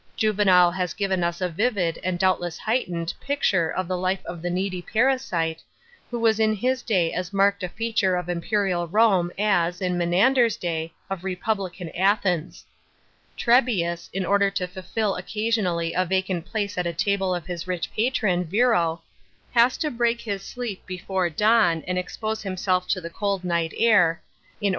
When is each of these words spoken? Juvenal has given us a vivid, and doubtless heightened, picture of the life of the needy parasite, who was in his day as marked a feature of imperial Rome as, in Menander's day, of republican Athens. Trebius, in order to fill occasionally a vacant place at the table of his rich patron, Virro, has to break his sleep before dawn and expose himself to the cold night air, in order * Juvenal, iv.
Juvenal 0.17 0.71
has 0.71 0.95
given 0.95 1.23
us 1.23 1.41
a 1.41 1.47
vivid, 1.49 1.99
and 2.03 2.17
doubtless 2.17 2.57
heightened, 2.57 3.13
picture 3.21 3.69
of 3.69 3.87
the 3.87 3.99
life 3.99 4.25
of 4.25 4.41
the 4.41 4.49
needy 4.49 4.81
parasite, 4.81 5.61
who 6.09 6.19
was 6.19 6.39
in 6.39 6.55
his 6.55 6.81
day 6.81 7.13
as 7.13 7.31
marked 7.31 7.61
a 7.61 7.69
feature 7.69 8.15
of 8.15 8.27
imperial 8.27 8.87
Rome 8.87 9.31
as, 9.37 9.79
in 9.79 9.99
Menander's 9.99 10.57
day, 10.57 10.91
of 11.07 11.23
republican 11.23 11.91
Athens. 11.91 12.65
Trebius, 13.37 14.09
in 14.11 14.25
order 14.25 14.49
to 14.49 14.65
fill 14.65 15.17
occasionally 15.17 15.93
a 15.93 16.03
vacant 16.03 16.45
place 16.47 16.79
at 16.79 16.85
the 16.85 16.93
table 16.93 17.35
of 17.35 17.45
his 17.45 17.67
rich 17.67 17.93
patron, 17.93 18.43
Virro, 18.45 19.01
has 19.51 19.77
to 19.77 19.91
break 19.91 20.21
his 20.21 20.41
sleep 20.41 20.83
before 20.87 21.29
dawn 21.29 21.83
and 21.87 21.99
expose 21.99 22.41
himself 22.41 22.87
to 22.87 23.01
the 23.01 23.11
cold 23.11 23.43
night 23.43 23.71
air, 23.77 23.97
in 23.97 23.97
order 23.97 24.19
* 24.19 24.21
Juvenal, 24.23 24.67
iv. 24.67 24.69